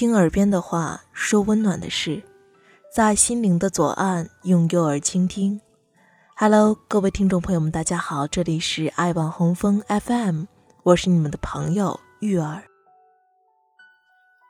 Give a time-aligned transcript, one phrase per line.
[0.00, 2.22] 听耳边的话，说温暖的事，
[2.90, 5.60] 在心灵的左岸，用右耳倾听。
[6.34, 10.44] Hello，各位听众朋友们，大家好，这里是爱网红枫 FM，
[10.84, 12.62] 我是你们的朋友玉儿。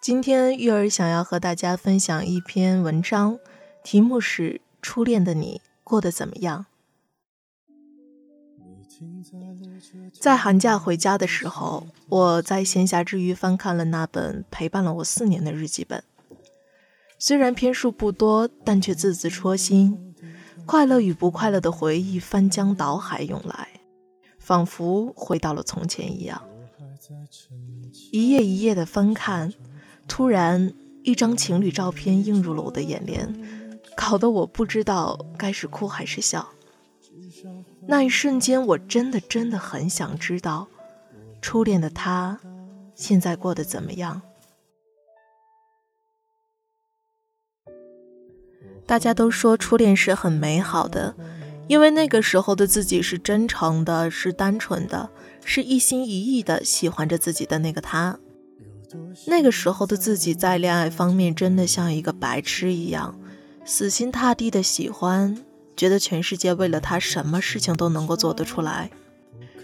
[0.00, 3.38] 今天玉儿想要和大家分享一篇文章，
[3.82, 6.64] 题目是《初恋的你过得怎么样》。
[10.20, 16.02] 在寒假回家的时候，我在闲暇之余翻看了那本陪伴了我四年的日记本。
[17.18, 20.14] 虽然篇数不多，但却字字戳心，
[20.66, 23.68] 快乐与不快乐的回忆翻江倒海涌来，
[24.38, 26.42] 仿佛回到了从前一样。
[28.12, 29.52] 一页一页的翻看，
[30.06, 36.48] 突然一张情侣照片映入了我的眼帘，搞得我不知道该是哭还是笑。
[37.86, 40.68] 那一瞬间，我真的真的很想知道，
[41.40, 42.40] 初恋的他
[42.94, 44.22] 现在过得怎么样。
[48.86, 51.14] 大家都说初恋是很美好的，
[51.68, 55.10] 因为那个时候的自己是真诚的，是单纯的，
[55.44, 58.18] 是一心一意的喜欢着自己的那个他。
[59.26, 63.18] 那个时候的自己在恋爱方面真的像一个白痴一样，
[63.64, 65.44] 死心塌地的喜欢。
[65.76, 68.90] 觉得全世界为了他，什么事情都能够做得出来，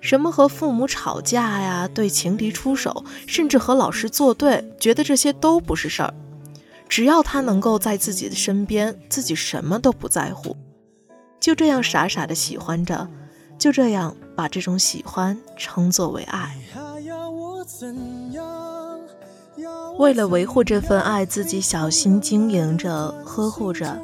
[0.00, 6.12] 什么和父母吵架呀，对情敌出手，甚至和老师作对，觉得这些都不是事儿。
[6.88, 10.56] 只要他能够在自己的身边，自己什么都不在乎。
[11.40, 13.08] 就这样傻傻的喜欢着，
[13.58, 16.56] 就这样把这种喜欢称作为爱。
[19.98, 24.00] 为了维护这份爱，自己小心经营着，呵护着。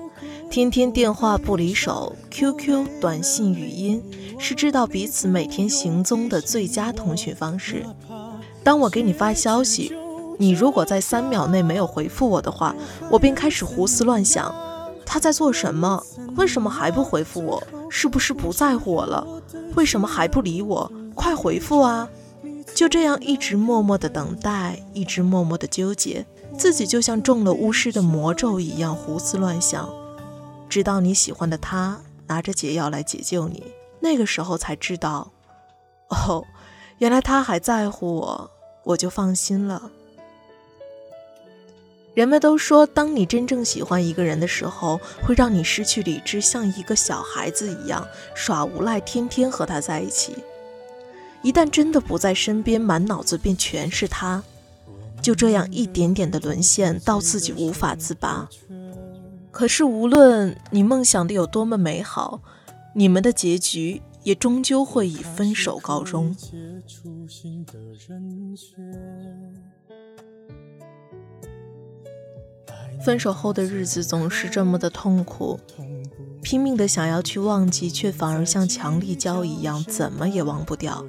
[0.50, 4.02] 天天电话不离手，QQ 短信语音
[4.36, 7.86] 是知道彼此每天行踪的最佳通讯方式。
[8.64, 9.94] 当我给你发消息，
[10.40, 12.74] 你如果在三秒内没有回复我的话，
[13.08, 14.52] 我便开始胡思乱想：
[15.06, 16.02] 他在做什么？
[16.36, 17.62] 为什么还不回复我？
[17.88, 19.24] 是不是不在乎我了？
[19.76, 20.90] 为什么还不理我？
[21.14, 22.08] 快回复啊！
[22.74, 26.26] 就这样一直默默的等待，一直默默的纠结，
[26.58, 29.88] 自己就像中了巫师的魔咒一样胡思乱想。
[30.70, 33.64] 直到你喜欢的他拿着解药来解救你，
[33.98, 35.32] 那个时候才知道，
[36.08, 36.46] 哦，
[36.98, 38.50] 原来他还在乎我，
[38.84, 39.90] 我就放心了。
[42.14, 50.36] 人们都说，当你真正喜欢一个人的时候，会让你失去理智，像一个小孩子一样耍无赖，天天和他在一起。
[51.42, 54.42] 一旦真的不在身边，满脑子便全是他，
[55.20, 58.48] 就这样一点点的沦陷，到自己无法自拔。
[59.50, 62.40] 可是，无论你梦想的有多么美好，
[62.94, 66.34] 你们的结局也终究会以分手告终。
[73.04, 75.58] 分手后的日子总是这么的痛苦，
[76.42, 81.04] 拼命的想要去忘记，却反而像强力胶一样，怎么也忘不掉。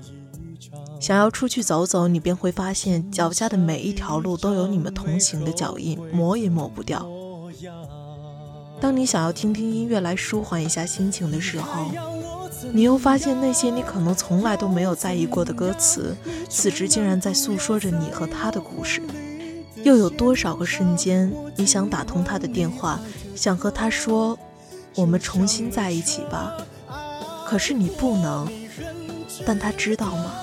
[0.99, 7.05] 想要出去走走，你便会发现脚下的每一条路都有你们同行的脚印，抹也抹不掉。
[8.81, 11.91] 当你想要听听音乐来舒缓一下心情的时候，
[12.73, 16.17] 你又发现那些你可能从来都没有在意过的歌词，
[16.49, 18.99] 此时竟然在诉说着你和他的故事。
[19.83, 22.99] 又有多少个瞬间，你想打通他的电话，
[23.35, 24.37] 想和他说
[24.97, 26.57] “我们重新在一起吧”，
[27.45, 28.47] 可是你不能。
[29.45, 30.33] 但他知道吗？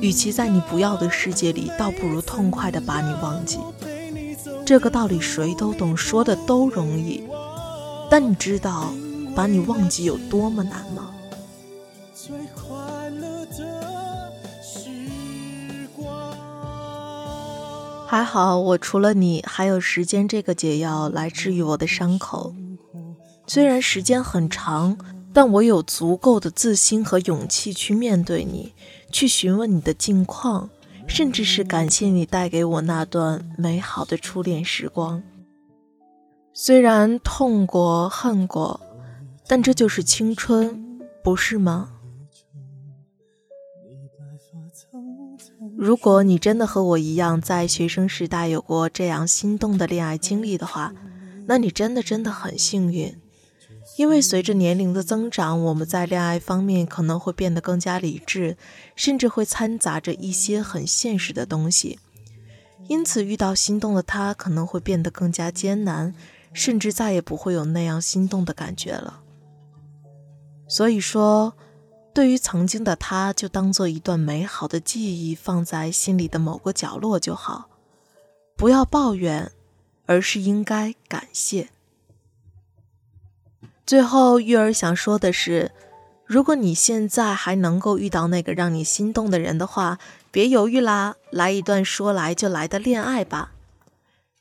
[0.00, 3.58] 与其在你不要的世界里，倒不如痛快的把你忘记。
[4.66, 7.22] 这个道理谁都懂，说的都容易，
[8.10, 8.92] 但你知道
[9.36, 11.10] 把你忘记有多么难吗？
[18.06, 22.54] 还好，我除了你，还有时间这个解药来治愈我的伤口。
[23.46, 24.96] 虽然时间很长，
[25.34, 28.72] 但我有足够的自信和勇气去面对你，
[29.10, 30.70] 去询问你的近况。
[31.14, 35.22] 甚至是感谢你带给我那段美好的初恋时光。
[36.52, 38.80] 虽然痛过、恨过，
[39.46, 41.92] 但这就是青春，不是吗？
[45.78, 50.92] 如果你真的和我一样，在学生时代有过这样心动的恋爱经历的话，
[51.46, 53.16] 那你真的真的很幸运。
[53.96, 58.56] 因为随着年龄的增长，我们在恋爱方面可能会变得更加理智，
[58.96, 61.98] 甚至会掺杂着一些很现实的东西。
[62.88, 66.14] 因此，遇到心动的他可能会变得更加艰难，
[66.52, 69.20] 甚至再也不会有那样心动的感觉了。
[70.66, 71.54] 所以说，
[72.12, 77.70] 对于曾经的他，就当做一段美好的记忆，放在心里的某个角落就好。
[78.56, 79.52] 不要抱怨，
[80.06, 81.70] 而是应该感谢。
[83.86, 85.70] 最后，玉儿想说的是，
[86.24, 89.98] 如果你现在还能够遇到那个让你心动的人的话，
[90.30, 93.52] 别犹豫啦，来一段说来就来的恋爱吧。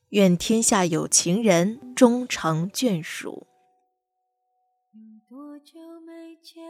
[0.10, 3.48] 愿天下有情人终成眷属。
[5.28, 5.74] 多久
[6.06, 6.64] 没见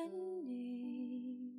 [0.44, 1.54] 你？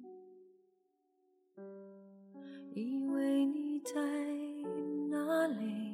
[2.74, 3.92] 以为你在
[5.10, 5.93] 哪里？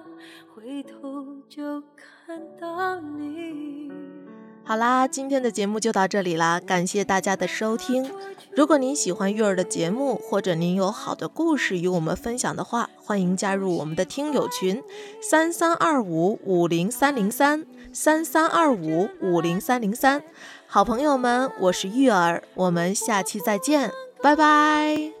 [0.53, 1.81] 回头就
[2.25, 3.89] 看到你。
[4.65, 8.11] 好啦，今天的节目就到这里啦，感谢大家的收听。
[8.55, 14.83] 如果您喜欢玉儿的节目，或者您有好的故事与我们分享的话，欢迎加入我们的听友群：
[15.21, 20.21] 三三二五五零三零三三三二五五零三零三。
[20.67, 25.20] 好朋友们，我是玉儿，我们下期再见，拜拜。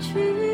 [0.00, 0.53] 去。